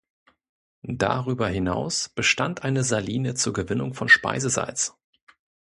[0.95, 4.95] Darüber hinaus bestand eine Saline zur Gewinnung von Speisesalz.